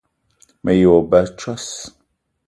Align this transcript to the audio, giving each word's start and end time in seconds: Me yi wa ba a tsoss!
Me 0.63 0.71
yi 0.79 0.85
wa 0.91 0.99
ba 1.09 1.19
a 1.25 1.29
tsoss! 1.37 1.67